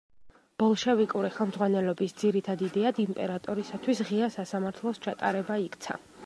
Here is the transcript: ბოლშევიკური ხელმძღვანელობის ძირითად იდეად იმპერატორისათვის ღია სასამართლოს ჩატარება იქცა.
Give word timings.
ბოლშევიკური 0.61 1.29
ხელმძღვანელობის 1.35 2.15
ძირითად 2.21 2.63
იდეად 2.69 3.03
იმპერატორისათვის 3.05 4.03
ღია 4.09 4.31
სასამართლოს 4.39 5.05
ჩატარება 5.07 5.61
იქცა. 5.69 6.01